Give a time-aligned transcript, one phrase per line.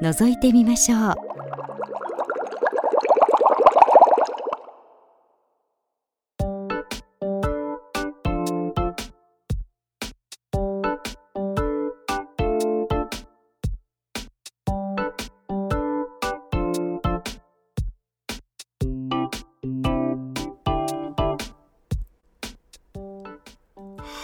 [0.00, 1.29] 覗いてみましょう。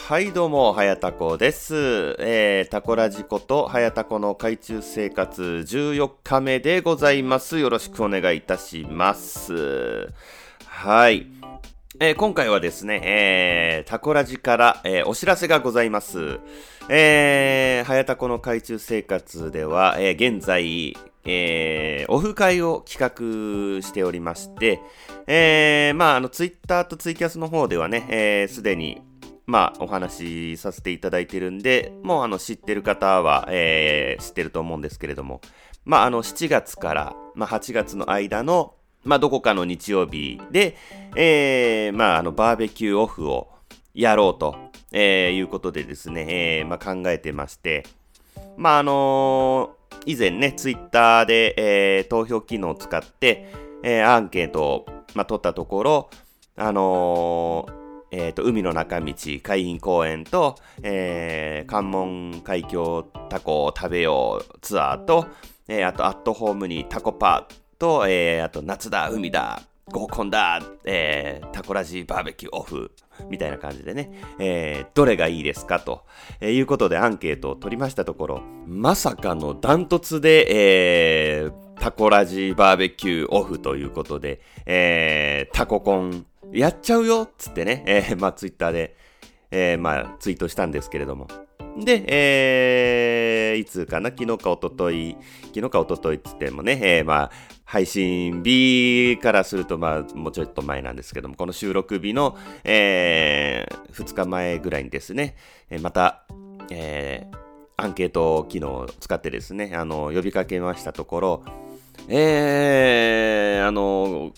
[0.07, 2.15] はいどうも、はやたこです。
[2.21, 7.59] えー、タコラジコとはやたこの海中生活14日目でございます。
[7.59, 10.13] よろしくお願いいたします。
[10.65, 11.27] はい。
[11.99, 16.39] えー、今回はですね、えー、タコラジから、えー、お知らせがございます。
[16.89, 23.01] えー、はやたこの海中生活では、えー、現在、えー、オフ会を企
[23.81, 24.79] 画しておりまして、
[25.27, 29.03] えー、まあ、あの、ツイッターとツイキャスの方ではね、えー、すでに、
[29.47, 35.41] まあ、お話しさせていただいてるんで、もうあの、知ってる方は、えー、知ってると思うんですけれども、
[35.85, 38.75] まあ、あの、7月から、まあ、8月の間の、
[39.05, 40.77] まあ、どこかの日曜日で、
[41.15, 43.49] えー、まあ、あの、バーベキューオフを
[43.95, 44.57] やろうと、
[44.91, 46.27] えー、いうことでですね、
[46.59, 47.85] えー、まあ、考えてまして、
[48.57, 53.53] まあ、あのー、以前ね、ツイッターで、えー、投票機能を使って、
[53.85, 56.11] えー、アンケートを、まあ、取ったところ、
[56.57, 57.86] あのー、
[58.17, 65.27] えっ、ー、と、海の中道、海浜公園と、えー、関門海峡タコを食べようツアーと、
[65.69, 67.47] えー、あと、アットホームにタコパ
[67.79, 69.61] と、えー、あと、夏だ、海だ、
[69.93, 72.91] 合コンだ、えー、タコラジバーベキューオフ、
[73.29, 76.05] みたいな感じでね、えー、どれがいいですかと、
[76.41, 88.97] えー、いうことでアンケートを取りましたところ、まさかのダントツで、えー、タコラジバーベキューオフということで、えー、タココンやっちゃうよっつってね、 えー、まあツイッターで、
[89.51, 91.29] えー、まあツイートしたんですけれども。
[91.79, 94.11] で、えー、いつかな？
[94.11, 95.17] 昨日か一昨日。
[95.55, 97.31] 昨日か一昨日っつってもね、えー、まあ、
[97.65, 105.37] 配信日からすると、まあ、もうちょっと前なんですけども、この収録日の、えー、2日前ぐらいにですね、
[105.83, 106.25] また、
[106.71, 107.37] えー、
[107.77, 111.45] アンケート機能を使ってですね、あの、呼びかけましたところ、
[112.09, 114.33] えー、あの、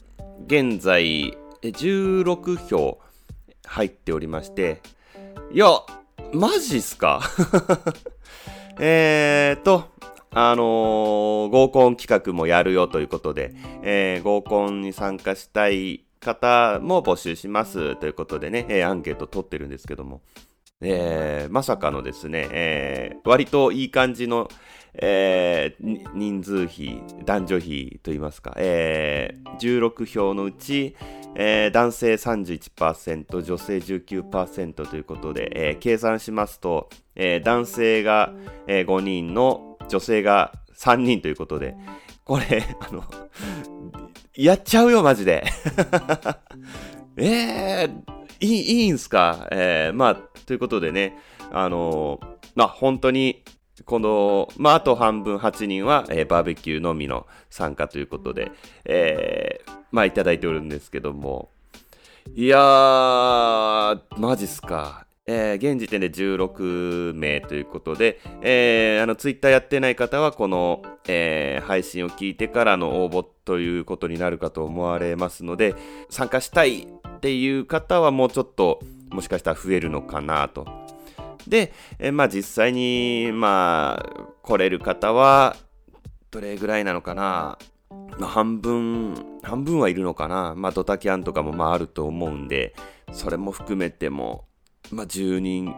[0.47, 2.99] 現在、16票
[3.65, 4.81] 入っておりまして、
[5.53, 5.67] いや、
[6.33, 7.23] マジっすか？
[8.81, 9.85] えーと、
[10.31, 20.21] あのー、合コン企画もやるよということで、えー、合コンに参加したい方も募集しますということでね、えー、アンケート取ってるんですけども、
[20.81, 24.49] えー、まさかのですね、えー、割といい感じの、
[24.95, 30.97] えー、人数比、男女比といいますか、えー、16票のうち、
[31.35, 38.33] えー、男性31%、女性19%ということで、えー、計算しますと、えー、男性が、
[38.67, 41.77] えー、5人の女性が3人ということで、
[42.25, 43.05] これ、あの、
[44.35, 45.45] やっちゃうよ、マジで。
[47.17, 48.03] えー、
[48.41, 49.49] いい、いいんすか？
[49.51, 50.15] えー、まあ、
[50.47, 51.17] ということでね、
[51.51, 52.21] あの
[52.55, 53.43] まあ、本当に、
[53.85, 58.53] この、まあ、あと半分8人は、えー、バーベキューのみの参加ということで、
[58.85, 61.51] えー、まあ、いただいておるんですけども、
[62.35, 65.07] いやー、マジっすか。
[65.31, 75.75] えー、現時点で16名ということで、えー、あの、ツイッターやってない方は、この、えー、配信を聞いてからの応募ということになるかと思われますので、
[76.09, 80.67] 参加したいっていう方はもうちょっと、もしかしたら増えるのかなと。
[81.49, 85.57] で、えまあ実際に、まあ、来れる方は、
[86.31, 87.59] どれぐらいなのかな？
[88.19, 90.55] まあ、半分、半分はいるのかな？
[90.55, 92.75] まあ、ドタキャンとかもまああると思うんで、
[93.13, 94.45] それも含めても、
[94.91, 95.75] まあ、10人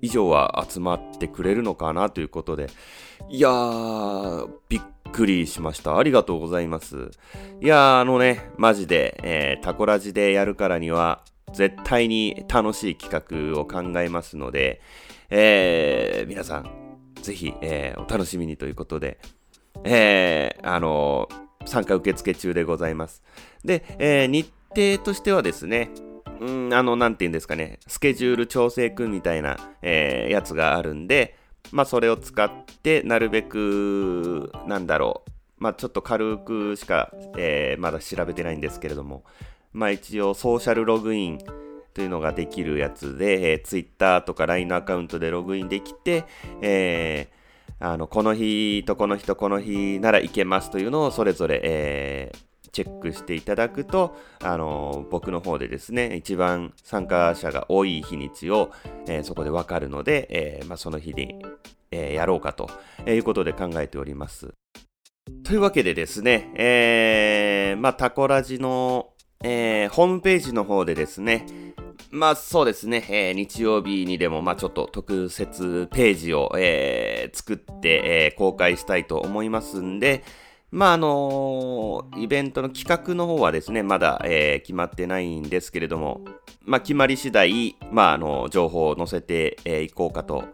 [0.00, 2.10] 以上は集まってくれるのかな？
[2.10, 2.68] ということで、
[3.28, 4.80] いやー、びっ
[5.10, 5.98] くりしました。
[5.98, 7.10] ありがとうございます。
[7.60, 11.24] いやー、あのね、マジで、えー、タコラジでやるからには、
[11.54, 14.82] 絶対に楽しい企画を考えますので、
[15.30, 16.70] えー、皆さん、
[17.22, 19.18] ぜひ、えー、お楽しみにということで、
[19.84, 21.28] えー、あの、
[21.66, 23.22] 参加受付中でございます。
[23.64, 25.90] で、えー、日程としてはですね、
[26.40, 31.36] うん、あの、なんて言うんですかね、スケジュール調整くんみたいな、えー、やつがあるんで、
[31.72, 32.50] まあ、それを使っ
[32.82, 39.24] て、なるべく、なんだろう、まあ、ちょっと軽くしか、えー、まだ調べてないんですけれども、
[39.72, 41.38] まあ、一応ソーシャルログイン
[41.98, 46.26] というのができるやつで、えー、Twitter とか LINE のアカウントでログインできて、
[46.62, 54.14] えー、あのこの日とこの日とこの日ならいけますというのをそれぞれ、えー、チェックしていただくと、
[54.44, 58.70] あの僕の方でですね、一番参加者が多い日にちを、
[59.08, 61.44] えー、そこでわかるので、えー、まあ、その日に、
[61.90, 62.70] えー、やろうかと
[63.08, 64.54] いうことで考えております。
[65.42, 71.44] というわけでですね、え、まあ、タコラジの、え、ホームページの方でですね、
[72.10, 80.24] まあそうですね、えー、日曜日にでも、まあちょっと特設ページを、えー、作って、えー、公開したいと思いますんで、
[80.70, 86.20] まあ、あのイベントの企画の方はですね、まだ、えー、決まってないんですけれども、
[86.64, 90.44] まあ、決まり次第、まあ、あの、情報を載せてい、えー、こうかと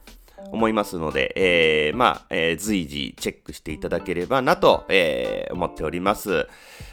[0.52, 6.46] 思いますので、えー、まあ、えー、随時チェックしていただければなと、えー、思っております。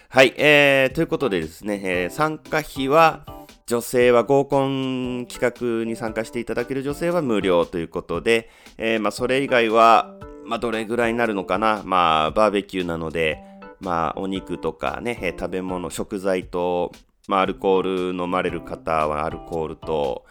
[0.09, 3.23] はい、えー、ということでですね、えー、参加費は、
[3.71, 10.13] 女性は合コン企画に参加していただける女性は無料ということで、えー、まあ、それ以外は、
[10.44, 11.81] まあ、どれぐらいになるのかな。
[11.85, 13.41] まあ、バーベキューなので、
[13.79, 16.91] まあ、お肉とかね、食べ物、食材と、
[17.29, 20.25] まあ、アルコール飲まれる方はアルコールと、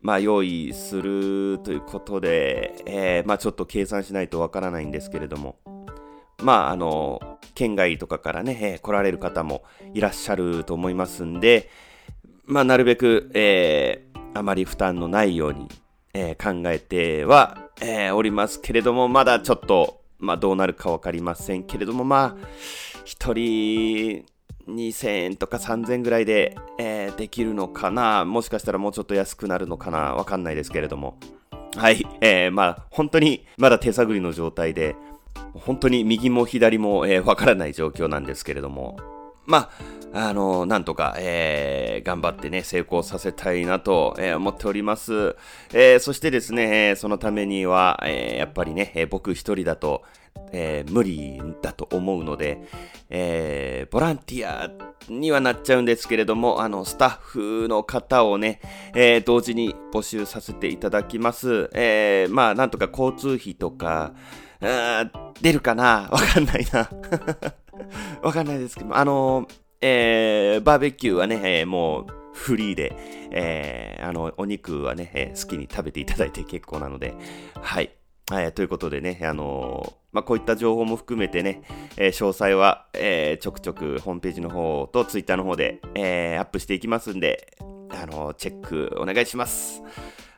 [0.00, 5.54] まあ、用意するということで、えー、まあ、ちょっと計算しないとわからないんですけれども、
[6.42, 9.62] まあ、あの、県外とかからね、えー、来られる方も
[9.94, 11.70] いらっしゃると思いますんで、
[12.44, 15.68] まあ、なるべく、えー、あまり負担のないように、
[16.14, 22.48] えー、考えては、えー、おりますけれども、まだちょっと、まあ、どうなるかわかりませんけれども、まあ、
[23.04, 24.24] 一人
[24.68, 31.18] 2000円とか3000円ぐらいで、えー、できるのかなもしかしたらもうちょっと安くなるのかなわかんないですけれども。
[31.76, 32.06] はい。
[32.20, 34.94] えー、まあ、本当にまだ手探りの状態で、
[35.54, 38.96] 本当に右も左も、えー、わからない状況なんですけれども。
[39.44, 39.70] ま
[40.12, 45.36] あ、あの、なんとか、えー、頑張ってね、成功させたいなと、えー、思っております。
[45.72, 50.02] えー、そしてですね、えそのためには、えやっぱりね、え僕一人だと、
[50.52, 52.62] え無理だと思うので、
[53.08, 54.70] えボランティア
[55.08, 58.60] にはなっちゃうんですけれども、あの、スタッフの方をね、
[58.94, 61.70] え同時に募集させていただきます。
[61.74, 64.12] えまあ、なんとか交通費とか、
[65.40, 66.08] 出るかな？
[66.12, 66.88] わかんないな
[68.22, 69.46] わかんないですけど、あの
[69.80, 72.94] えー、バーベキューはね、えー、もうフリーで、
[73.30, 77.14] えー、あの、お肉はね、え好きに食べていただいて 結構なので、
[77.60, 77.90] はい。
[78.30, 81.62] はい、ということでね、あのまあ、こういった情報も含めてね、
[81.96, 87.56] え詳細は、えちょくちょくホームページの方とツイッターの方で、えアップしていきますんで、
[87.90, 89.82] あのチェックお願いします。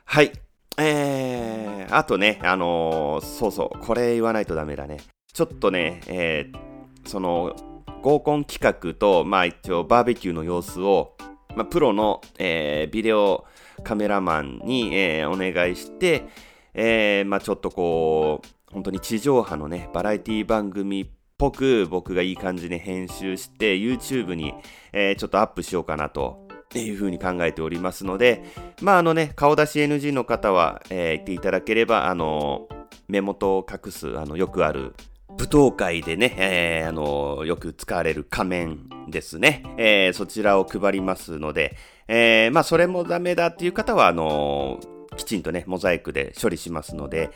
[0.03, 0.31] はい。
[0.77, 4.97] えー、あとね、あのそうそう、これ言わないとダメだね。
[5.31, 7.55] ちょっとね、えー、その
[8.01, 11.15] 合コン企画と、まあ一応バーベキューの様子を、
[11.55, 13.45] まあ、プロの、えー、ビデオ
[13.83, 16.25] カメラマンに、えー、お願いして、
[16.73, 21.07] えー、まあちょっとこう、本当に地上波のね、バラエティ番組っ
[21.37, 24.53] ぽく僕がいい感じに編集して YouTube に、
[24.91, 26.44] えー、ちょっとアップしようかなと。
[26.75, 28.43] っていうふうに考えておりますので、
[28.81, 32.67] まああのね、顔出し NG の方は、えー、言っていただければ、あの
[33.07, 34.93] 目元を隠す、あの、よくある
[35.39, 41.77] 舞踏会でね、えー、あのよく使われる仮面ですね、えー、そちらを配りますので、
[42.09, 44.81] えー、まあ、それもダメだっていう方は、あの
[45.15, 47.31] きちんとね、モザイクで処理しますので、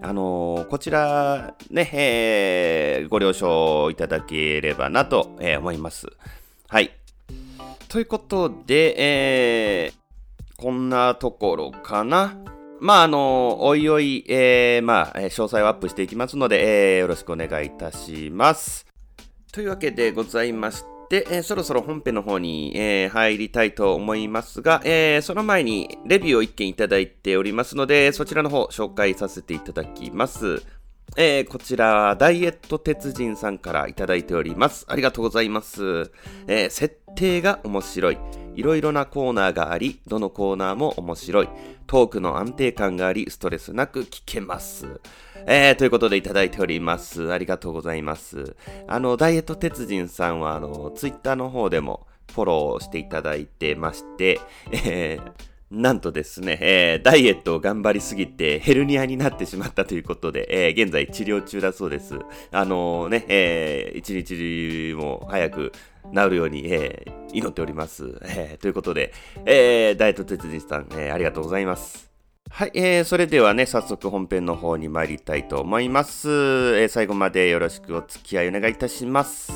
[0.00, 6.06] あのこちら、ね、えご了承いただければなと、え思います。
[6.68, 6.97] はい。
[7.88, 9.98] ということで、えー
[10.60, 12.36] こんなところかな。
[12.80, 18.84] まあ、あの、おいおい、えー、まあ、詳細をアップしていきますので、えー、よろしくお願いいたします。
[19.52, 30.64] というわけでございまして、えー、そろそろ本編の方に、えー、入りたいと思いますが、えー、その前にレビューを1件いただいておりますので、そちらの方紹介させていただきます。
[31.16, 34.84] えー、こちら、ダイエット鉄人さんからいただいております。
[34.88, 36.10] ありがとうございます。
[36.46, 38.18] えー、設定が面白い。
[38.54, 41.48] いろいろなコーナーがあり、どのコーナーも面白い。
[41.86, 45.00] トークの安定感があり、ストレスなく聞けます。
[45.46, 47.32] えー、ということでいただいております。
[47.32, 48.56] ありがとうございます。
[48.86, 54.40] あの、ダイエット鉄人さんは、あの、ツイッターの方でもフォローしていただいてまして、
[54.72, 55.32] えー、
[55.70, 62.18] なんとですね、えー、ダイエットを頑張りすぎてヘルニアになってしまったということで、えー、現在治療中だそうです。
[62.50, 65.72] あのー、ね、えー、一日も早く
[66.14, 68.18] 治るように、えー、祈っております。
[68.22, 69.12] えー、ということで、
[69.44, 72.10] えー、ダイエット鉄人さん、えー、ありがとうございます。
[72.50, 76.30] はい、えー、それではね、早速本編の方に参りたいと思います。
[76.30, 79.52] えー、最後までよろしくお付き合いお願いいたします。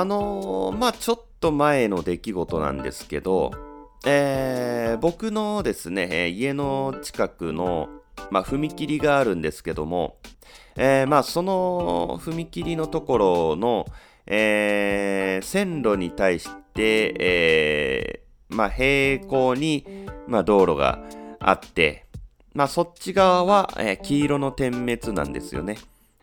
[0.00, 3.52] あのー、まあちょっと前の出来事なんですけど、
[4.06, 7.90] えー、僕のですね、家の近くの、
[8.30, 10.16] まあ、踏切があるんですけども、
[10.76, 13.84] えー、まあその踏切のところの、
[14.26, 19.84] えー、線路に対して、えー、まあ平行に、
[20.26, 20.98] まあ、道路が
[21.40, 22.06] あって、
[22.54, 25.76] まあそっち側は、えー、黄色の点滅なんですよね。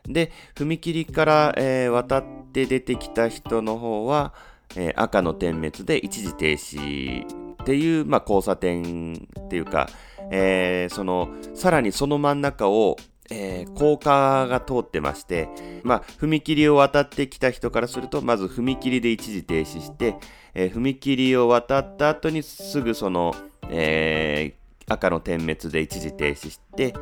[0.08, 4.34] で、踏切から、えー、渡って出てきた人の方は、
[4.76, 7.26] えー、赤の点滅で一時停止
[7.62, 9.90] っていう、まあ、交差点っていうか、
[10.32, 12.98] えー、その、さらにその真ん中を、
[13.30, 15.50] えー、高架が通ってまして、
[15.84, 20.16] まあ、踏切を渡ってきた人からすると、まず踏切で一時停止して、
[20.54, 23.36] えー、踏切を渡った後にすぐその、
[23.70, 26.94] えー、赤の点滅で一時停止して、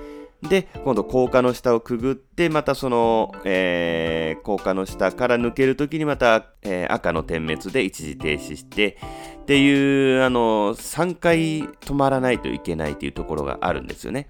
[0.49, 8.97] で、今度高架の下をくぐって、またその、えー、高架の下から抜けるときにまた、えー、赤の点滅で一時停止して、
[9.41, 14.29] っていう、あの、3回止まらないといけないというところがあるんですよね。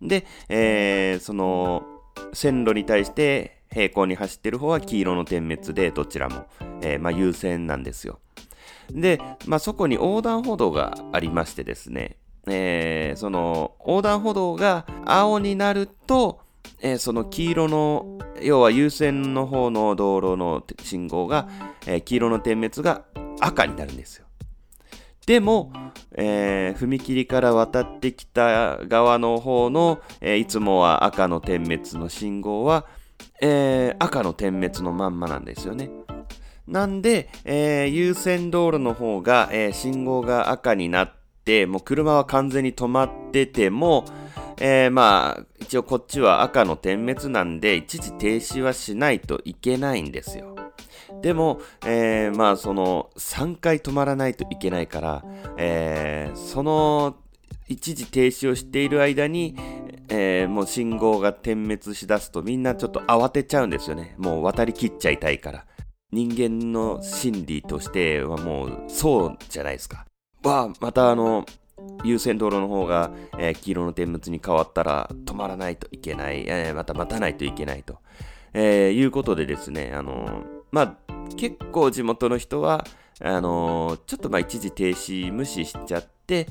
[0.00, 1.84] で、えー、その、
[2.32, 6.46] 線路に対して平行に走ってる方は黄色の点滅で、どちらも、
[6.82, 8.18] えー、まあ、優先なんですよ。
[8.90, 12.16] で、まあ、そこに横断歩道がありましてですね、
[12.48, 16.40] えー、その横断歩道が青になると、
[16.80, 21.48] えー、その黄色の、要は優先の方の道路の信号が、
[21.86, 23.04] えー、黄色の点滅が
[23.40, 24.26] 赤になるんですよ。
[25.26, 25.72] でも、
[26.16, 32.86] えー、踏切から渡ってきた側の方の、えー、いつもは赤の点滅の信号は、
[33.40, 35.90] えー、赤の点滅のまんまなんですよね。
[36.66, 41.21] なんで、えー、優先道路の方が、えー、信号が赤になって、
[41.66, 44.04] もう車は完全に止まってても、
[44.60, 50.54] えー、まあ、一応こっちは赤の点滅なんで、一時停止はしないといけないんですよ。
[51.20, 55.24] でも、えー、まあ、その、3回止まらないといけないから、
[55.56, 57.16] えー、その、
[57.68, 59.56] 一時停止をしている間に、
[60.08, 64.14] えー、もう信号が点滅しだすとみんなちょっと慌てちゃうんですよね。
[64.18, 65.64] もう渡りきっちゃいたいから。
[66.10, 70.04] 人間の心理としてはもうそうじゃないですか。
[70.42, 71.46] わまたあの、
[72.04, 77.98] 優先道路の方が、えー、黄色の点滅に変わったら止まらないといけない、えー、また待たないといけないと、
[78.52, 80.96] えー、いうことでですね、あのまあ、
[81.36, 82.84] 結構地元の人は、
[83.20, 86.48] あのちょっとまあ一時停止無視しちゃって、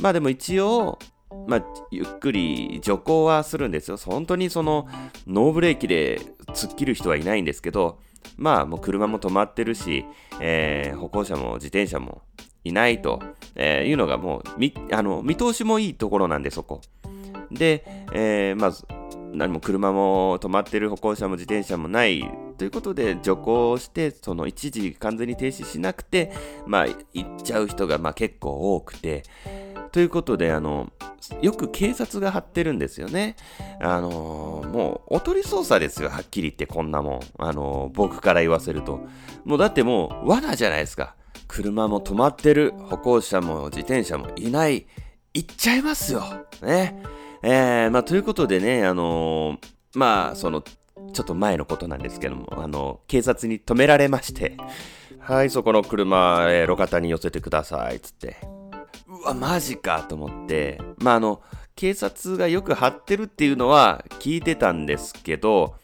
[0.00, 0.98] まあでも一応、
[1.46, 3.96] まあ、ゆっくり徐行はするんですよ。
[3.96, 4.86] 本当にその
[5.26, 8.00] ノーブレーキで突っ切る人はいないんですけど、
[8.36, 10.04] まあもう車も止まってるし、
[10.40, 12.22] えー、歩行者も自転車も
[12.64, 13.20] いないと、
[13.54, 16.80] えー、いうのがもうみあの見通しもいいところなんでそこ。
[17.50, 18.86] で、えー、まず
[19.32, 26.32] 何も車も止まってる歩行者も自転車もないということで徐行してその一時完全に停止しなくて
[26.66, 29.22] まあ行っちゃう人がまあ結構多くて
[29.92, 30.92] ということであの
[31.42, 33.36] よく警察が張ってるんですよね。
[33.80, 34.08] あの、
[34.72, 37.20] もうおとり捜査ですよ、はっきり言ってこんなもん。
[37.38, 39.00] あの、僕から言わせると。
[39.44, 41.14] もうだってもう罠じゃないですか。
[41.50, 44.86] 車も止まってる、歩行者も自転車もいない、
[45.34, 46.22] 行っちゃいますよ。
[46.62, 47.02] ね。
[47.42, 54.56] えー、まあ、ということでね、あのー、まあ、その、ちょっと前のことなんですけども、あの、警察に止められまして、
[55.18, 58.36] はい、そこの車、えー、路肩に寄せてください、つって。
[59.08, 61.42] うわ、マジかと思って、まあ、あの、
[61.74, 65.74] 警察がよく張ってるっていうのは聞いてたんですけど、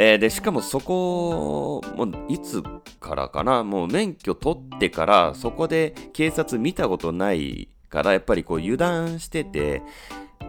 [0.00, 2.62] えー、で、しかもそこ、もいつ
[3.00, 9.82] からかな、もう免許取ってから、そこで警察見たことないから、やっぱりこう油断してて、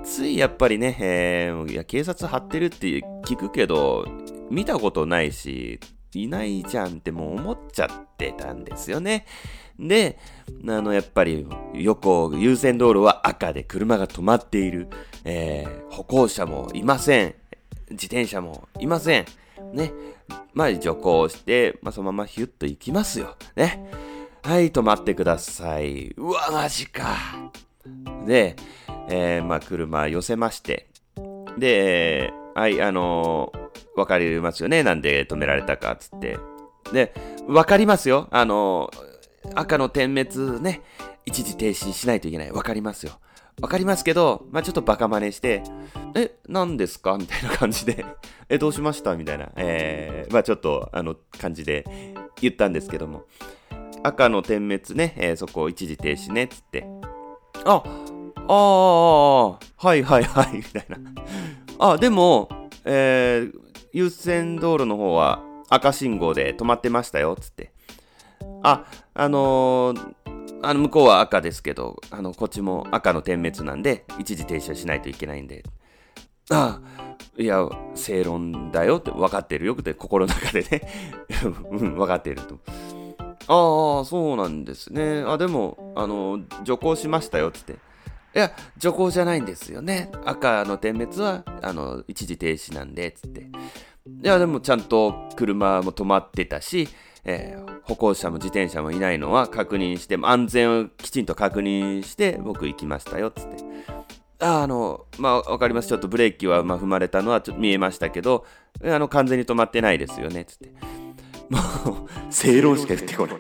[0.03, 2.87] ついやっぱりね、えー、いや、警察張ってるって
[3.25, 4.05] 聞くけど、
[4.51, 5.79] 見たことないし、
[6.13, 9.25] いないじゃんってもう思っちゃってたんですよね。
[9.79, 10.19] で、
[10.67, 14.89] あの、やっぱり、横、優先道路は赤で車が止まっている。
[15.25, 17.33] えー、歩行者もいません。
[17.91, 19.25] 自転車もいません。
[19.73, 19.91] ね。
[20.53, 23.35] まあ、徐行して、まあ、そのままヒュッと行きますよ。
[23.55, 23.89] ね。
[24.43, 26.09] はい、止まってください。
[26.17, 27.15] うわ、マジか。
[28.25, 28.55] で、
[29.09, 30.89] えー、まあ、車寄せまして、
[31.57, 34.83] で、はい、あのー、わかりますよね。
[34.83, 36.37] なんで止められたか、つって。
[36.93, 37.13] で、
[37.47, 38.27] わかりますよ。
[38.31, 40.81] あのー、赤の点滅ね、
[41.25, 42.51] 一時停止しないといけない。
[42.51, 43.19] わかりますよ。
[43.61, 45.63] わかりますけど、まあ、ちょっとバカ真似して、
[46.15, 47.17] え、何ですか？
[47.17, 48.05] みたいな感じで、
[48.47, 49.15] え、どうしました？
[49.15, 51.85] みたいな、えー、まあ、ちょっと、あの、感じで
[52.41, 53.25] 言ったんですけども、
[54.01, 56.87] 赤の点滅ね、えー、そこを一時停止ね、つって、
[57.65, 57.83] あ、
[58.47, 59.59] ああ、は
[59.95, 60.97] いはいはい、みたいな。
[61.79, 62.49] あ、でも、
[62.85, 63.59] えー、
[63.91, 67.73] 優先道路の方は赤信号で止まってましたよ、つって。
[68.63, 70.15] あ、あのー、
[70.61, 75.63] あの、向こうは赤ですけど、あの、こっちも赤の点滅なんで、一時停車しないといけないんで。
[76.51, 80.81] ああ、いや、正論だよって分かってるよって心の中でね
[81.71, 82.59] うん、分かってると。
[83.47, 85.23] ああ、そうなんですね。
[85.25, 87.73] あ、でも、あの、徐行しましたよってって。
[87.73, 87.77] い
[88.33, 90.11] や、徐行じゃないんですよね。
[90.25, 93.41] 赤の点滅は、あの、一時停止なんで、つって。
[93.41, 93.47] い
[94.21, 96.89] や、でもちゃんと車も止まってたし、
[97.25, 103.63] えー、歩行者も自転車もいないのは確認して、安全をきちんと確認して僕行きましたよ、つって。
[104.41, 105.89] ああの、まあ、わかります。
[105.89, 108.45] ちょっとブレーキは、まあ、踏まれたのはちょっと見えましたけど、
[108.83, 110.71] あの、完全に止まってないですよね、つって。
[111.49, 111.59] も
[112.05, 113.37] う、正論しか言ってこない。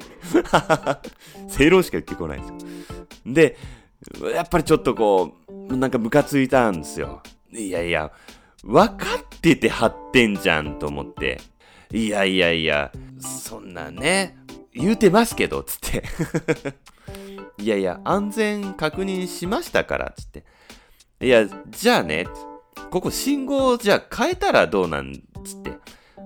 [1.47, 3.33] 正論しか言ってこないんですよ。
[3.33, 3.57] で、
[4.33, 5.35] やっぱりちょっとこ
[5.69, 7.21] う、なんかムカついたんですよ。
[7.51, 8.11] いやいや、
[8.63, 11.39] 分かってて貼ってんじゃんと思って。
[11.91, 14.37] いやいやいや、そんなね、
[14.73, 16.03] 言うてますけど、つって。
[17.57, 20.43] いやいや、安全確認しましたから、つって。
[21.21, 22.27] いや、じゃあね、
[22.91, 25.77] ここ信号じゃあ変えたらどうなんつって。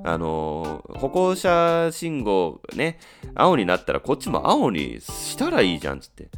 [0.05, 2.99] あのー、歩行者信号ね、
[3.33, 6.29] 青になったらこっちも青にしたらいいじゃんつって。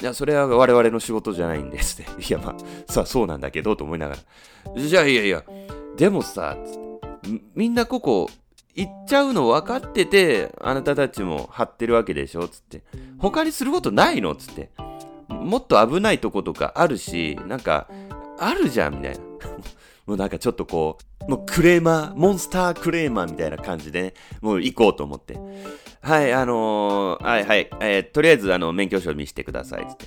[0.00, 2.10] いや、それは我々の仕事じゃないんですって。
[2.22, 4.16] いや、まあ、さあそうなんだけど、と思いなが
[4.76, 4.80] ら。
[4.80, 5.42] じゃあ、いやいや、
[5.96, 6.56] でもさ、
[7.56, 8.30] みんなここ
[8.78, 12.46] 行っちゃうの分かってて、あなたたちも張ってるわけでしょ？
[12.46, 12.82] つって。
[13.18, 14.36] 他にすることないの？
[14.36, 14.70] つって。
[15.28, 17.88] もっと危ないとことかあるし、なんか、
[18.38, 19.18] あるじゃんみたいな。
[20.06, 25.38] もうなんかちょっとこう、もうクレーマー、モンスタークレーマーみたいな感じでね、もう行こうと思って。
[26.00, 30.06] はい、あのー、はいはい、えー、とりあえずあの、免許証見せてください、つって。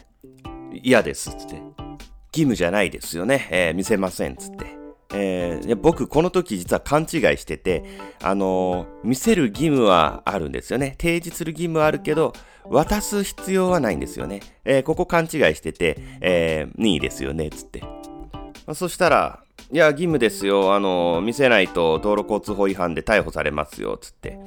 [0.82, 1.56] 嫌です、つって。
[1.56, 4.81] 義務じゃないですよね、えー、見せません、つって。
[5.14, 7.84] えー、僕、この時実は勘違いしてて、
[8.22, 10.96] あのー、見せる義務はあるんですよね。
[11.00, 12.34] 提示する義務はあるけど、
[12.66, 14.42] 渡す必要はないんですよね。
[14.64, 17.82] えー、ここ勘違いしてて、えー、任意ですよね、つって。
[17.82, 20.74] まあ、そしたら、いや、義務ですよ。
[20.74, 24.38] あの、見せないと道路交通法違反で逮捕されますよ、つって。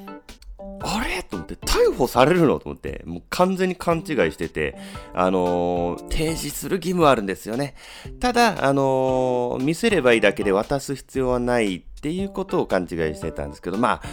[0.84, 1.22] あれ？
[1.22, 2.58] と思って、逮捕されるの？
[2.58, 4.76] と思って、もう完全に勘違いしてて、
[5.14, 7.74] あのー、提示する義務はあるんですよね。
[8.20, 14.08] ただ、あのー、見せればいいだけで渡す必要はないっていうことを勘違いしてたんですけど、まあ、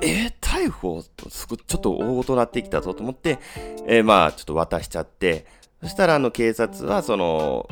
[0.00, 3.38] えー、逮捕ちょっと大ごとなってきたぞと思って、
[3.86, 5.46] えー、まあ、ちょっと渡しちゃって、
[5.82, 7.68] そしたら、あの、警察は、その、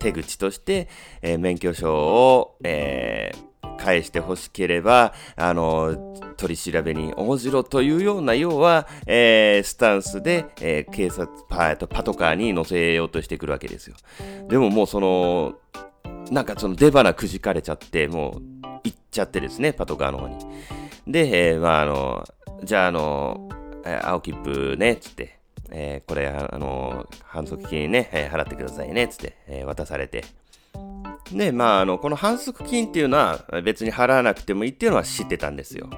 [0.00, 0.88] 手口として、
[1.22, 5.96] えー、免許証を、えー、返してほしければ、あの、
[6.36, 13.96] 取り調べに応じろというような、要は、えー、スタンスで、えー、警察パ、パトカーに乗せようとしてくるわけですよ。
[14.48, 15.54] でももうその、
[16.30, 18.42] なんかその出花くじかれちゃって、もう
[18.84, 20.36] 行っちゃってですね、パトカーの方に。
[21.06, 22.24] で、えー、まああの、
[22.64, 23.48] じゃああの、
[24.04, 25.38] 青切符ね、つって、
[25.70, 30.24] えー、これ、あの反則金ね、えー、払ってくださいね、つって、えー、渡されて。
[31.30, 35.88] で、まあ、あの、この反則金っていうのは別に払わなくてもいいっていうのは知ってたんですよ。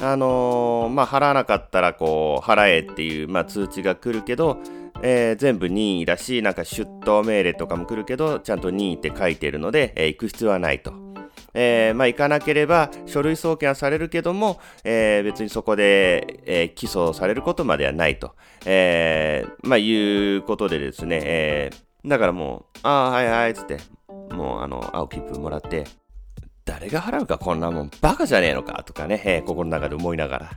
[0.00, 4.58] あのー、まあ、払わなかったら、こう、払えっていう、まあ、通知が来るけど、
[5.02, 10.92] えー、全部任意だし、なんか出頭命令とかも来るけど、ちゃんと任意って書いてるので、えー、行く必要はないと。
[11.54, 19.92] えー、まあ、行かなければ書類送検はされるけども、えー、別にそこで、えー、起訴されることまではないと、えー、まあ、い
[20.36, 23.78] うことでですね、えー、だからもう、ああ、はいはい、つって、
[24.38, 25.84] もう、あの、青切符もらって、
[26.64, 30.50] 誰が払うかこんなもん、バカじゃねえのかとかね、えー、心の中で思いながら。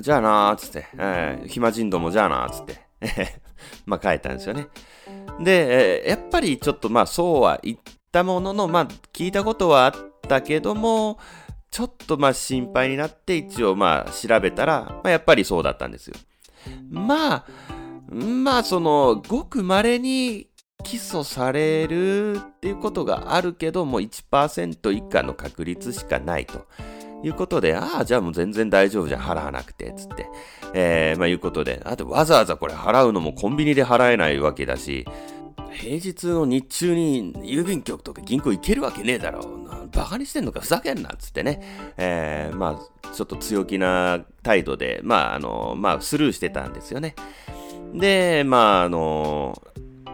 [0.00, 2.78] じゃあなー、つって、えー、暇人どもじゃあなー、つって、
[3.84, 4.68] まあ帰ったんですよね。
[5.40, 7.78] で、えー、やっぱりちょっとまあそうは言っ
[8.12, 9.94] たものの、まあ、聞いたことはあっ
[10.28, 11.18] たけども、
[11.70, 16.16] ちょっとまあ心配になって一応まあ調べたら、まあ、やっぱりそうだったんですよ。
[16.90, 17.44] まあ、
[18.10, 20.48] まあその、ごく稀に
[20.82, 26.66] 起訴されるっていうことがあるけどもう1%以下の確率しかないと
[27.22, 30.26] いうことで、ああ、じゃあもう全然大丈夫じゃん、払わなくて、つって。
[30.74, 35.06] えー、まあいうことで、あとわざわざこれ払うのもコンビニで払えないわけだし、
[35.72, 39.88] 平日の日中に郵便局とか銀行行けるわけねえだろう。
[39.90, 41.94] バカにしてんのかふざけんなっつってね。
[41.96, 47.14] えー、まあ、ちょっと強気な態度で、まあ、あの、まあ、スルーしてたんですよね。
[47.94, 49.60] で、まあ、あの、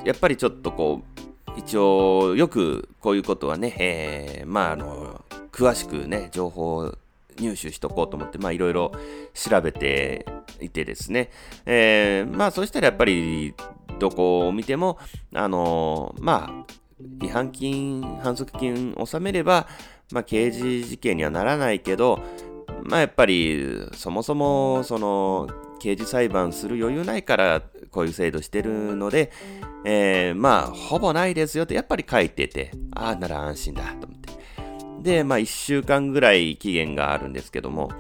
[0.05, 6.95] やっぱりちょっとこう、一応、よくこういうことはね、えー、まあ、あの、詳しくね、情報を
[7.41, 8.93] 入手しとこうと思って、まあいろいろ
[9.35, 10.27] 調べて
[10.61, 11.31] いてですね、
[11.67, 13.55] えー、まあそしたらやっぱり
[13.99, 14.99] どこを見ても、
[15.35, 19.67] あのー、まあ違反金、反則金納めれば、
[20.13, 22.21] まあ刑事事件にはならないけど、
[22.85, 25.49] まあやっぱりそもそもその
[25.81, 29.31] 刑事裁判する余裕ないからこういう制度してるので、
[29.85, 34.31] えー、まあほぼないですよってやっぱり書いてて、ああなら安心だと思って。
[35.03, 37.90] で、まあ1週間ぐらい期限があるんですけども、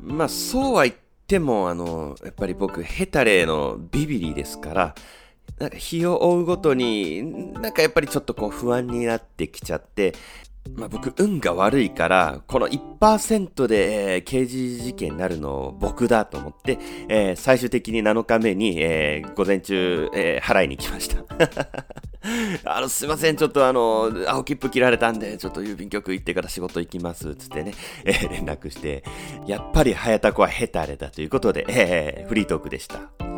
[0.00, 0.94] まあそうは言っ
[1.26, 4.94] ても、あの、やっぱり僕、ヘタレのビビリですから、
[5.58, 10.14] なんか日を追うごとに、なんかやっぱりちょっとこう不安になってきちゃって、
[10.76, 16.78] まあ、僕、運が悪いから、この1%で、えー、刑事事件になるの僕だと思って、
[17.08, 21.24] えー、最終的に7日目に、えー、午前中、え払いに来ました。
[22.64, 29.04] あの、すいません、ちょっとあの、青切符切られたんで、ちょっと郵便局行ってから仕事行きます、つってね、え、連絡して、
[29.46, 33.37] やっぱり早田子はヘタレだということで、え、フリートークでした。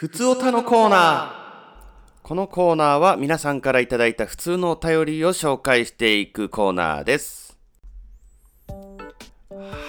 [0.00, 7.58] ふつおたのコーナーこのコーナーは皆さんからいただいた普通のお便りを紹介していくコーナーです。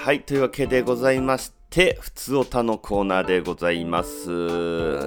[0.04, 4.30] はい、というわけでございまして、普通おたのコーナーでございます。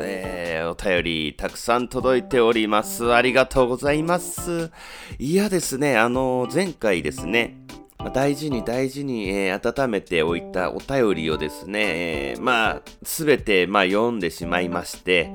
[0.00, 3.12] えー、お便りたくさん届いております。
[3.12, 4.70] ありがとうございます。
[5.18, 7.58] いやですね、あの、前回ですね、
[8.10, 15.30] 大事に大事に、えー、温めておいたお便りをですね、えー、まあ、すべて、まあ、読んでしまいまして、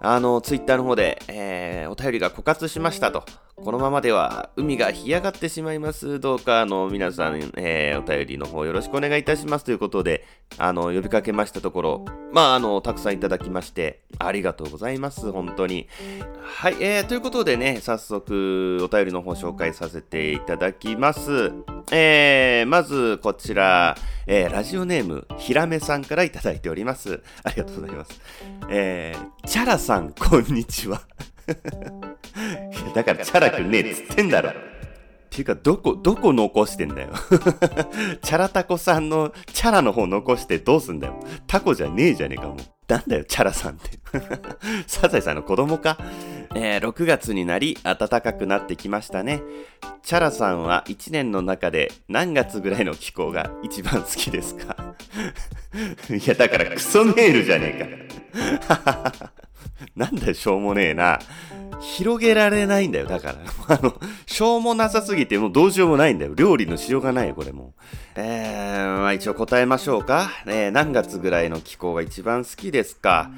[0.00, 3.24] あの、ツイッターの方で、えー、お便りが枯渇しましたと。
[3.56, 6.18] このままでは海が干上がってしまいます。
[6.18, 10.26] どうか、あの、皆さん、えー、お便りの方よろしくお願いいたしますということで、
[10.58, 15.30] あの、呼びかけましたところ、まあ、あの、たくさんいただきまして、ありがとうございます。
[15.30, 15.86] 本当に。
[16.42, 21.52] はい、えー、ということでね、早速、お便りの方紹介させていただきます。
[21.92, 27.22] えー、まず、こちら、えー、ラジオネーム、ひらめさんからいただいております。
[27.44, 28.20] ありがとうございます。
[28.68, 31.00] えー、チャラさん、こんにちは。
[32.94, 34.50] だからチャラくねえっつってんだろ。
[34.50, 34.54] っ
[35.30, 37.08] ていうか、どこ、どこ残してんだよ。
[38.22, 41.18] チャラタコさんのチャラの方残してどうすんだよ。
[41.48, 42.56] タコじゃねえじゃねえかもう。
[42.86, 43.98] なんだよ、チャラさんって。
[44.86, 45.98] サザエさんの子供か
[46.54, 49.42] えー、6月になり暖かくなってきましたね。
[50.04, 54.76] チャラさんは1年の中で何月ぐらいの気候が一番好きですか？
[56.14, 57.74] いや、だからクソメールじゃね
[58.38, 59.12] えか。
[59.96, 61.18] なんだよ、しょうもねえな。
[61.80, 63.38] 広げられないんだよ、だから。
[63.76, 63.94] あの、
[64.26, 66.34] しょうもなさすぎて、もうどうしようもないんだよ。
[66.34, 67.74] 料理のしようがないよ、これも。
[68.16, 70.30] えー、まあ一応答えましょうか。
[70.46, 73.30] えー、何月ぐらいの気候が一番好きですか？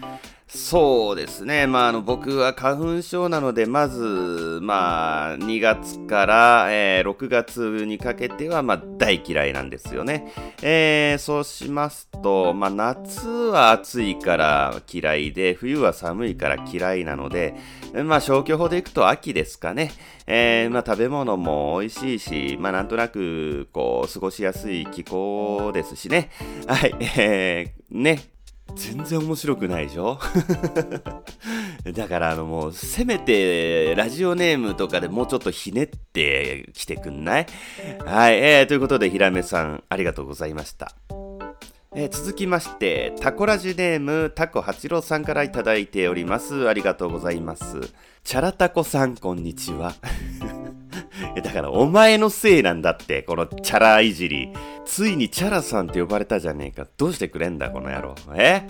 [0.48, 1.66] そうですね。
[1.66, 10.32] まあ、あの、僕は花粉症なので、まず、まあ、2月から、えー、6月にかけては、まあ、大嫌いなんですよね。
[10.62, 17.56] えー、そうしますと、まあ、夏は暑いから嫌いで、冬は寒いから嫌いなので、
[18.04, 19.90] まあ、消去法でいくと秋ですかね。
[20.28, 26.30] えー、まあ、食べ物も美味しいし、まあ、なんとなく、こう、過ごしやすい気候ですしね。
[26.68, 28.35] はい、えー、ね、
[28.74, 30.18] 全然面白くないでしょ？
[31.94, 37.46] だからあのもうせめてラジオネームとかでもうちょっとひねってきてくんない？
[38.04, 40.92] はい、えー、ということでひらめさんありがとうございました。
[41.94, 46.68] えー、続きまして、タコラジネームタコ八郎さんからいただいております。
[46.68, 47.80] ありがとうございます。
[48.22, 49.94] チャラタコさん、こんにちは。
[51.42, 54.52] だからお前のせいなんだって、このチャラいじり。
[54.86, 56.86] ついにチャラさんって呼ばれたじゃねえか。
[56.96, 58.14] どうしてくれんだ、この野郎。
[58.36, 58.62] え？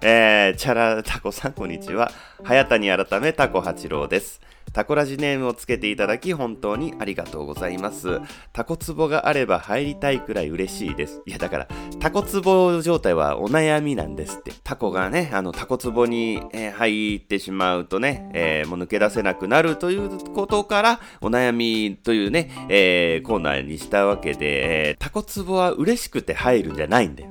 [0.00, 2.10] えー、チャラタコさん、こんにちは。
[2.42, 4.40] 早谷改めタコ八郎です。
[4.74, 8.20] タコラジネームをつけていただき本当にありがとうございます。
[8.52, 11.22] タコツボがあれば入りたいくらい嬉しいです。
[11.26, 11.68] いやだから、
[12.00, 14.52] タコツボ状態はお悩みなんですって。
[14.64, 27.30] タコがね、あのタコツボに、えー、入ってしまうとね、えー、もう抜け出せなくなるということから、お悩みというね、えー、コーナーにしたわけで、えタコツボは嬉しくて入るんじゃないんだよ。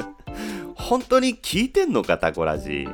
[0.76, 2.86] 本当に聞いてんのか、タコラジ。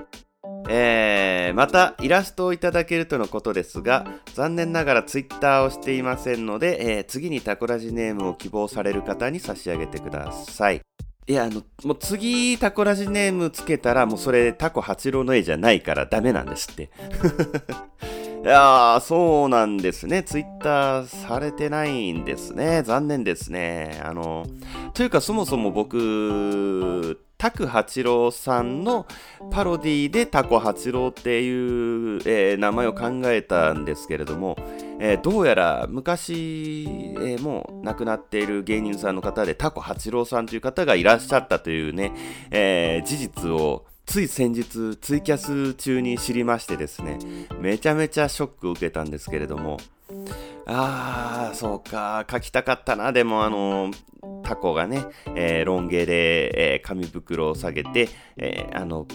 [0.68, 10.80] えー、またイラストをいただけるとのことですが、残念ながらツイッターをしていませんので、えー、次にタコラジネームを希望される方に差し上げてください。
[11.28, 16.90] いや、あの、もう次タコラジネームつけたら、もうそれタコ八郎の絵じゃないからダメなんですって。
[18.42, 20.24] いやー、そうなんですね。
[20.24, 22.82] ツイッターされてないんですね。
[22.82, 24.00] 残念ですね。
[24.04, 24.46] あの、
[24.94, 29.04] というかそもそも僕、タク八郎さんの
[29.50, 34.56] パロディでタコ八郎っていう、えー、名前を考えたんですけれども、
[35.00, 42.12] えー、どうやら昔、えー、もう亡くなっている芸人さんの方でタコ八郎さんという方がいらっしゃったというね、
[42.52, 47.18] え事実をつい先日ツイキャス中に知りましてですね
[47.60, 49.78] めちゃめちゃショックを受けたんですけれども
[50.66, 53.90] あーそうか書きたかったなでもあの
[54.42, 59.06] タコがね、えー、ロン毛で、えー、紙袋を下げて、えー、あの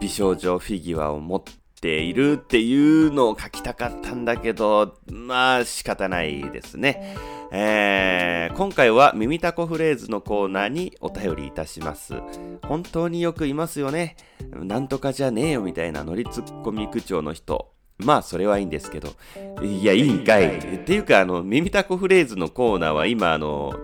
[0.00, 1.42] 美少女フィギュアを持っ
[1.80, 7.16] ているっていうのを書きたかったんだけどまあ仕方ないですね
[7.54, 12.14] えー、今回は耳たこフレーズのコーナーにお便りいたします。
[12.62, 14.16] 本当によくいますよね。
[14.50, 17.74] なんとかじゃねえよみたいなノリツッコミ口調の人。
[17.98, 19.14] まあ、それはいいんですけど。
[19.62, 20.58] いや、いいんかい。
[20.58, 23.74] っていうか、あの、耳たこフレーズのコーナーは今、あの、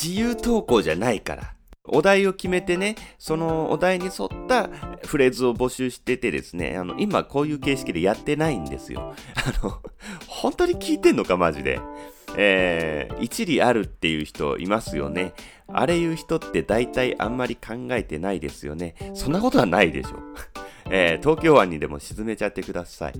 [0.00, 1.56] 自由投稿じゃないから。
[1.88, 4.68] お題を決めてね、そのお題に沿った
[5.04, 9.14] フレーズを募集しててですね、あの、今こういう形式でやってないんですよ。
[9.36, 9.80] あの、
[10.26, 11.80] 本当に聞いてんのか、マジで。
[12.36, 15.32] えー、一理あるっていう人いますよね。
[15.68, 18.94] あれ言う人って大体あんまり考えてないですよね。
[19.14, 20.18] そんなことはないでしょ。
[20.90, 23.14] えー、東京湾にでも沈めちゃってください。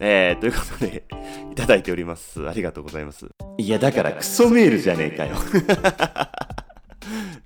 [0.00, 1.04] えー、ということで、
[1.52, 2.48] いただいております。
[2.48, 3.26] ありがとうございます。
[3.58, 5.36] いや、だからクソメールじゃねえかよ。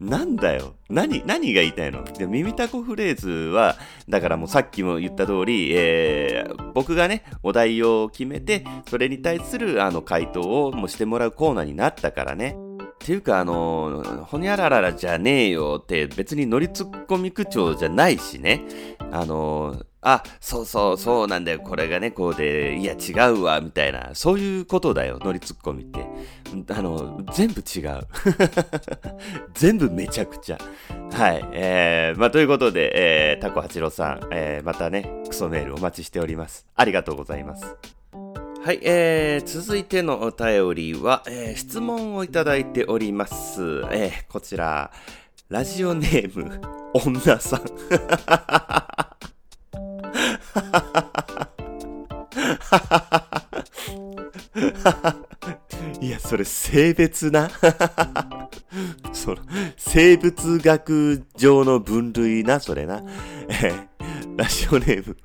[0.01, 0.75] なんだよ。
[0.91, 2.03] 何、何が言いたいの？
[2.05, 3.77] で耳たこフレーズは、
[4.09, 12.57] だからもうさっきも言った通り、えー、僕がね、お題を決めて、それに対するあの回答をもうしてもらうコーナーになったからね。
[13.05, 18.65] ていうか、あの、ほにゃらららじゃねえよって別に乗りツッコミ口調じゃないしね。
[19.11, 21.61] あの、あ、そうそう、そうなんだよ。
[21.61, 24.11] これがね、こうで、いや、違うわ、みたいな。
[24.15, 26.05] そういうことだよ、ノリツッコミって。
[26.71, 28.09] あの、全部違う。
[29.55, 30.59] 全部めちゃくちゃ。
[31.13, 31.49] はい。
[31.53, 32.93] えー、まあ、ということで、
[33.33, 36.67] えー、タコ八郎さん、えー、またね、クソメールお待ちしております。
[36.75, 37.77] ありがとうございます。
[38.65, 43.61] はい、えー、続いてのお便りは、えー、質問をいただいております。
[43.91, 44.93] えー、こちら、
[45.49, 46.61] ラジオネーム、
[46.95, 47.61] 女さん。
[56.01, 57.51] いや、それ性別な？
[59.13, 59.39] その、
[59.77, 63.03] 生物学上の分類な、それな。
[63.49, 63.89] えー、
[64.37, 65.17] ラジオネーム、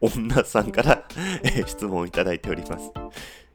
[0.00, 1.04] 女さんから、
[1.42, 2.92] えー、質問をいただいております。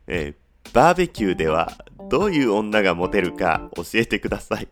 [0.07, 1.71] えーバーベキューでは
[2.09, 4.67] どういう女がモテるか教えてください。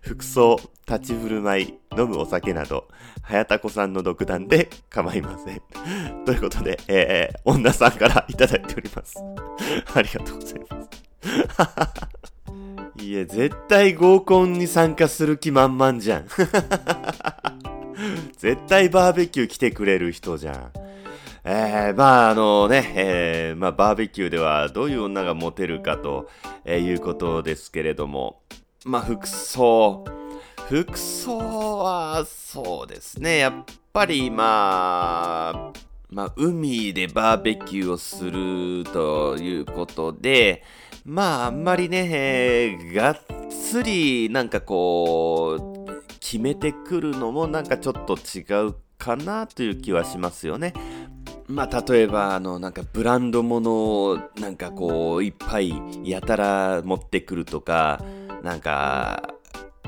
[0.00, 0.56] 服装、
[0.88, 2.88] 立ち振る舞い、飲むお酒など、
[3.22, 5.62] 早田子さんの独断で構いません。
[6.24, 9.16] ということで、えー、女さんからいただいております。
[9.94, 10.82] ありがとうございま
[12.98, 13.04] す。
[13.04, 16.26] いや、絶対合コンに参加する気満々じゃん。
[18.36, 20.72] 絶対バーベキュー来てくれる人じゃん。
[21.44, 26.28] えー、まああのね、えー、まあバーベキューではどういう女がモテるかと、
[26.64, 28.42] えー、いうことですけれども、
[28.84, 30.04] まあ服装、
[30.68, 35.72] 服装はそうですね、やっぱりまあ、
[36.10, 40.62] まあ海でバーベキューをするということで、
[41.04, 43.18] まああんまりね、えー、がっ
[43.50, 45.81] つりなんかこう、
[46.32, 50.72] 決めてくるのもなんかちょっと違うかなという気はしますよね。
[51.46, 58.02] まあ、例えば、あの、なんかブランド物をなんかこう、いっぱいやたら持ってくるとか、
[58.42, 59.34] なんか、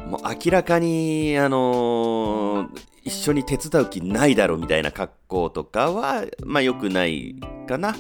[0.07, 7.37] もう明らかに、あのー、一緒に手伝う気ないだろうみたいな格好とかは、まあ良くない
[7.67, 7.95] かな。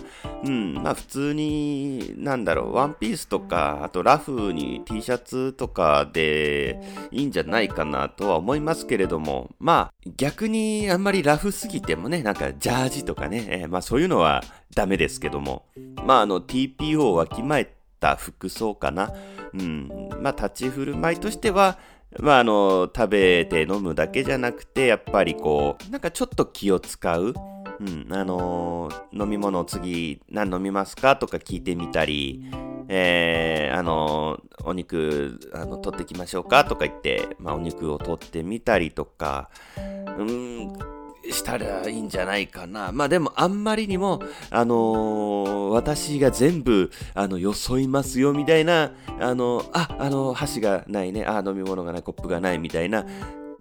[0.45, 14.43] うん、まあ普通に、なんだろう、ワンピースとか、あとラフに T シャツとかでいいんじゃないかなとは思いますけれども、まあ逆にあんまりラフすぎてもね、なんかジャージとかね、えー、まあそういうのは
[14.75, 15.67] ダメですけども、
[16.07, 19.13] まああの TPO をわきまえた服装かな。
[19.53, 19.89] うん、
[20.21, 21.79] まあ立ち振る舞いとしては、
[22.21, 27.35] まあ、あの、食べて飲むだけじゃなくて、やっぱりこう、なんかちょっと気を使う。
[27.81, 32.45] うん、あの、飲み物を次何飲みますかとか聞いてみたり、
[32.89, 39.51] えー、あの、お肉、あの、取ってきましょうかとか言って、まあ、お肉を取ってみたりとか、
[40.19, 40.73] うん、
[41.31, 42.93] したらいいんじゃないかな。
[42.93, 53.07] まあでもあんまりにも、あのー、私が全部、あの、よそいますよみたいな、あの、あ、あの、箸がないね、あ、飲み物がない、コップがないみたいな、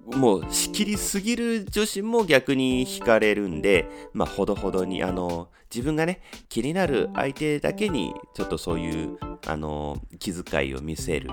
[0.05, 11.29] もう仕切りすぎる女子も逆に惹かれるんで、まあほどほどに、あの、自分がね、気になる相手だけに、ちょっとそういう、あの、気遣いを見せる。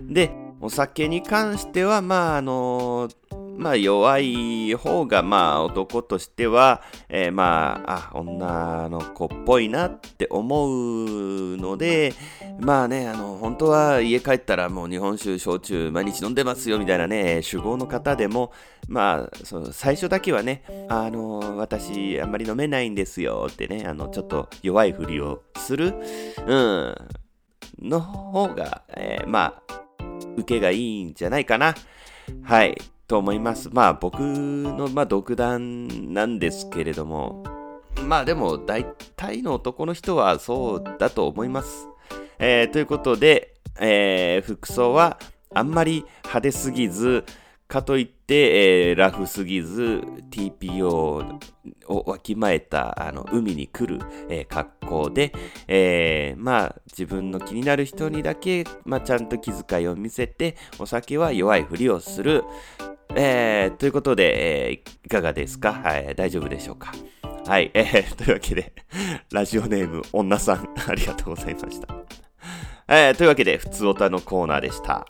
[0.00, 3.08] で、お酒に関しては、まあ、あの、
[3.56, 12.14] まあ、弱い方が、まあ、男としては、えー、まあ、あ、女の子っぽいなって思うので、
[12.60, 18.52] まあね、あの、本当は家帰ったらもう日本酒、焼酎毎日飲んでますよみたいなね、酒豪の方でも、
[18.88, 25.94] まあ、そ最初だけはね、あの、私、あんまり飲めないんですよってね、あの、ちょっと弱いふりをする、
[26.46, 26.94] うん、
[27.80, 29.74] の方が、えー、まあ、
[30.36, 31.74] 受けがいいんじゃないかな。
[32.42, 32.76] はい。
[33.06, 33.68] と思います。
[33.72, 37.44] まあ僕の、まあ、独断なんですけれども、
[38.06, 38.84] まあでも大
[39.16, 41.88] 体の男の人はそうだと思います。
[42.38, 45.18] えー、ということで、えー、服装は
[45.54, 47.24] あんまり派手すぎず、
[47.72, 51.40] かといって、えー、ラフすぎず TPO
[51.86, 55.32] をわきまえたあの海に来る、えー、格好で、
[55.68, 62.44] えー、まあ自分の気になる人にだけ、まあ、ちゃんと気遣いを見せてお酒は弱いふりをする、
[63.14, 66.92] えー、ということで、えー、いかがですか、はい、大丈夫でしょうか？
[67.46, 68.72] はい、えー、というわけで、
[69.32, 71.94] ラジオネーム、女さん、ありがとうございました。
[72.88, 75.06] えー、というわけで、ふつおたのコーナーでした。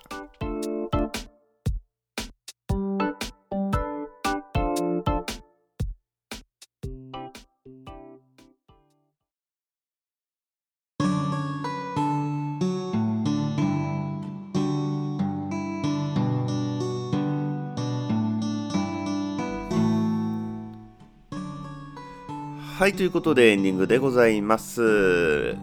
[22.82, 25.56] はい、ということでエンディングでございます。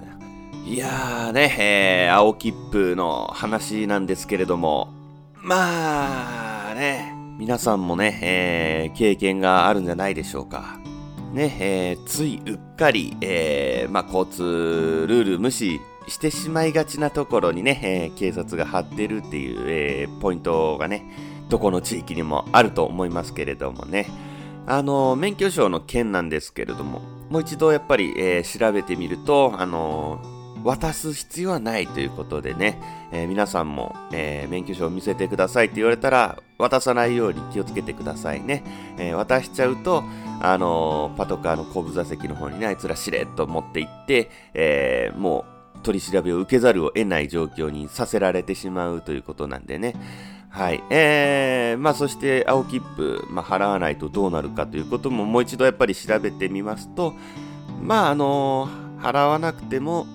[0.66, 4.88] いやーね、えー、青切符の話なんですけれども、
[5.36, 10.80] まあね、皆さんもね、えー、経験があるんじゃないでしょうか。
[11.34, 21.04] ね、えー、ついうっかり、えー、まあ、交通ルール無視してしまいがちなところにね、えー、警察が張ってるっていう、えー、ポイントがね、
[21.50, 24.29] どこの地域にもあると思いますけれどもね。
[24.70, 27.02] あの、免許証の件なんですけれども、
[27.32, 30.22] もう一度やっぱり、えー、調べてみると、あの
[30.64, 32.80] 渡す必要はないということでね、
[33.12, 38.64] えー、皆さんも、えー、免許証を見せてくださいって言われたら、渡さないように気をつけてくださいね。
[39.00, 40.04] えー、渡しちゃうと、
[40.40, 45.46] あのパトカーの後部座席の方にね、あいつらしれっと持って行って、えも
[45.78, 49.96] う取り調べを受けざるを得ない状況にさせられてしまうということなんでね。
[50.50, 50.84] はい。
[50.90, 57.14] えー、まあそして青切符、まあ、払わないとどうなるかということももう一度やっぱり調べてみますと、
[57.82, 60.08] まああのー、払わなくても、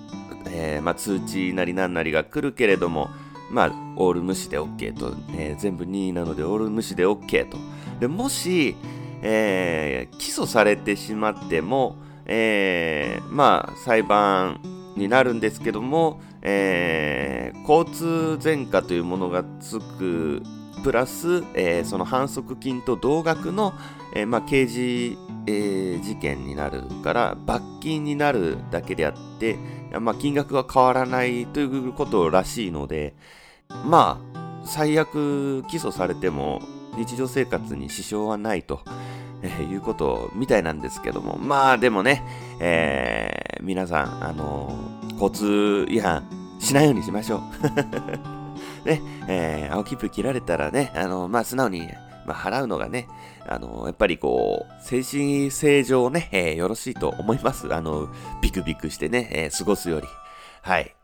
[0.47, 3.09] えー、まあ通知なりなんなりが来るけれども、
[3.49, 7.57] まあオール無視で OK と、えー、全部2位なのでオール無視で OK と。
[7.99, 8.75] でもし、
[9.21, 11.95] えー、起訴されてしまっても、
[12.25, 14.59] えー、まあ裁判
[14.97, 20.43] になるんですけども、えー、交通前科というものがつく
[20.83, 23.73] プラス、えー、その反則金と同額の、
[24.13, 29.57] えー、まあ、刑事、え、事件になるから罰金になるだけであって、
[29.99, 33.15] まあ、金額は変わらないということらしいので
[33.85, 36.61] まあ最悪起訴されても
[36.95, 38.81] 日常生活に支障はないと、
[39.41, 41.37] えー、いうことみたいなんですけども。
[41.37, 42.23] まあでもね、
[42.59, 44.77] えー、皆さんあの
[45.13, 46.34] 交通違反
[46.65, 48.87] しないようにしましょう。
[48.87, 51.87] ね、えー、青切符切られたらね、あの、まあ、素直に、
[52.25, 53.07] まあ、払うのがね、
[53.47, 57.73] あの、やっぱりこう、精神性上ね、えー、よろしいと思います。
[57.73, 58.09] あの、
[58.41, 60.07] ビクビクしてね、えー、過ごすより。
[60.63, 60.95] はい。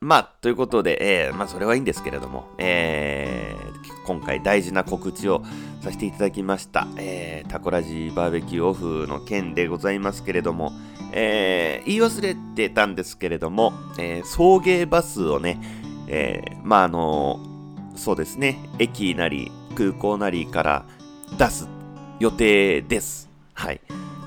[0.00, 5.42] まあ、ということで、えー、まあ、それはいいんですけれども、えー、今回大事な告知を
[5.80, 6.86] させていただきました。
[6.96, 10.72] えー、タコラジバーベキューオフの件でございますけれども、
[11.12, 15.60] えー、言い忘れてたんですけれども、えー、送迎バスをね、
[16.06, 17.40] えー、まあ、あの
[17.96, 20.84] そうですね、駅なり空港なりから
[21.38, 21.68] 出す
[22.20, 23.30] 予定です。
[23.54, 23.80] はい。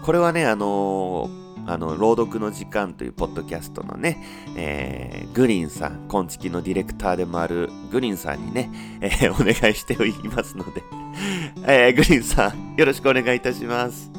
[0.04, 1.30] これはね、あの
[1.68, 4.24] あの、朗読の時間というポッドキャストのね、
[4.56, 10.82] えー、グリーンさん、今月のディレクターでもあるグリーンさんにね、えー、 お願いしておりますので
[11.68, 14.10] えー、グリーンさん、よろしくお願いいたします。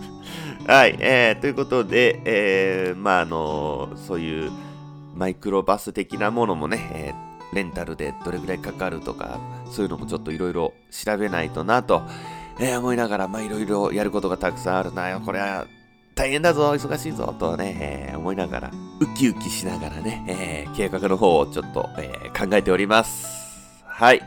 [0.66, 4.50] はい、えー、ということで、えー、まあ、あのそういう
[5.16, 9.40] マイクロバス的なものもね、えー、レンタルでどれぐらいかかるとか、
[9.70, 12.02] そういうのもちょっといろいろ調べないとなと、
[12.60, 15.22] えー、思いながら、まあいろいろやることがたくさんあるなよ。
[15.24, 15.64] これは
[16.18, 23.84] 大変だぞ、忙しいぞ、とね、えー、思いながら、ウキウキしながらね、えー、計画の方をちょっと、えー、考えております。
[23.86, 24.20] はい。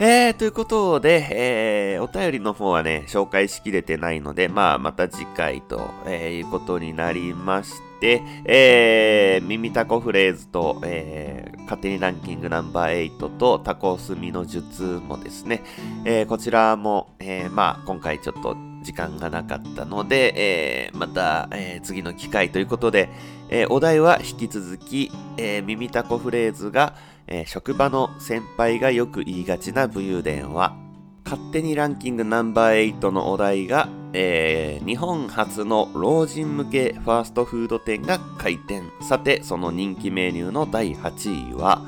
[0.00, 15.62] えー、ということで、えー、お便りの方はね、紹介しきれてないので、まあ、また次回と、えー、いうことになりまして、えー、耳タコフレーズと、えー、勝手にランキングナンバー8とタコスミの術もですね、
[16.04, 20.32] えー、こちらも、えー、まあ、今回ちょっと時間がなかったので、
[20.86, 23.08] えー、また、えー、次の機会ということで、
[23.48, 26.94] えー、お題は引き続き、え、耳タコフレーズが、
[27.26, 30.76] え、職場の先輩がよく言いがちな武勇伝は、
[31.24, 38.90] 勝手にランキングナンバー8のお題が、え、日本初の老人向けファーストフード店が開店。
[39.02, 41.82] さて、その人気メニューの第8位は、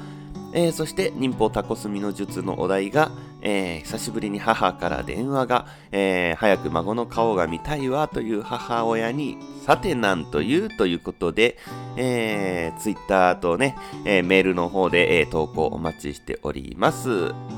[0.53, 3.11] え、そして、忍法タコスミの術のお題が、
[3.43, 9.37] えー、久しぶりに母から電話が、えー、早く孫の顔が見たいわという母親に、
[9.67, 11.57] さてなんというということで、
[11.97, 17.11] えー、ツイッターとね、えー、メールの方で、えー、投稿お待ちしております。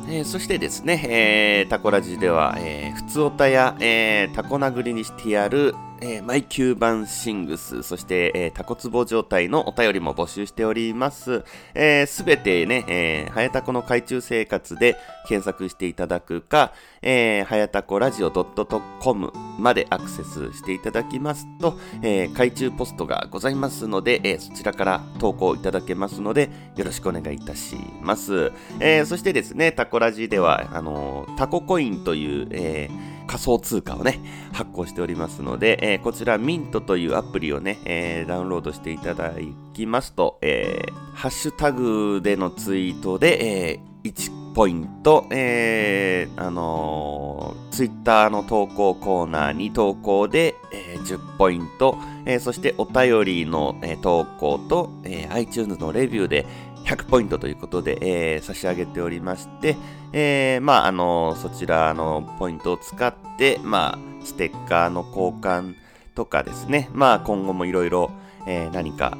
[0.09, 5.75] えー、そしてですね、えー、タコラジでは、えー、普通おたや、えー、タコ殴りにしてやる、
[6.07, 11.15] えー、マイキューバンシングス、そして、えー、タコツボ状態のお便りも募集しております。
[11.15, 11.45] す、
[11.75, 28.53] えー、べ、てね、えー、はやたこの海中生活で検索していただくか、えー、はやたこラジオ .com までアクセスしていただきますと、えー、海中ポストがございますので、えー、そちらから投稿いただけますので、よろしくお願いいたします。
[28.79, 34.21] えー、そしてですね、タコラジでは、あのー、タココインという、えー仮想通貨をね、
[34.53, 39.33] 発行しておりますので、えー、こちらミントというアプリをね、えー、ダウンロードしていただ
[39.73, 56.47] きますと、えー、ハッシュタグでのツイートで、えー、1ポイント、えー、あのー、ツイッターの投稿コーナーに投稿で、えー、10ポイント、えー、そしてお便りの、えー、投稿と、えー、iTunes のレビューで
[56.85, 59.77] 100ポイントということで、えー、差し上げておりまして、
[60.13, 65.75] えー、まあ、あの、そちらのポイントを使って、まあ、ステッカーの交換
[66.15, 68.11] とかですね、まあ、今後もいろいろ、
[68.47, 69.17] え何か、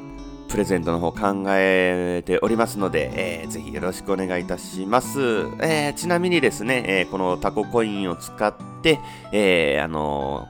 [0.47, 5.19] プレゼントの方考えておりますので、えー、ぜひよろしくお願いいたします。
[5.59, 8.99] えー、ちなみにですね、えー、このタココインを使って、
[9.31, 10.47] えー、あの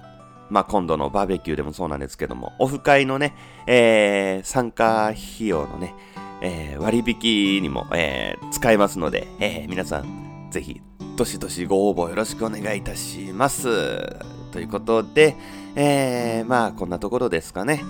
[0.49, 3.35] まあ、今度のバーベキューでもそうなんですけども、オフ会のね、
[3.67, 5.95] えー、参加費用のね、
[6.41, 10.81] えー、割引にも、えー、使えますので、えー、皆さん、ぜひ、
[11.15, 13.67] どしどしご応募よろしくお願いいたします。
[14.51, 15.35] ということで、
[15.75, 17.83] えー、まあ、こんなところですかね。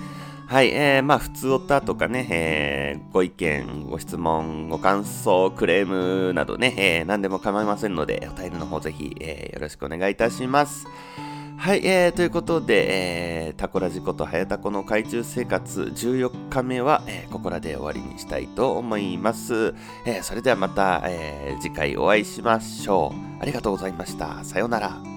[0.46, 10.86] はい、えー、まあ、普通おたとかね、えー、ご意見、ご質問、ご感想、クレームなどね、えー、何でも構いませんので、お便りの方ぜひ、えー、よろしくお願いいたします。
[11.58, 19.74] はい、えー、ということで、えー、タコラジコとハヤタコの海中生活14日目は、えー、ここらで終わりにしたいと思います。
[20.04, 23.42] えー、それではまた、えー、次回お会いしましょう。
[23.42, 24.44] ありがとうございました。
[24.44, 25.15] さようなら。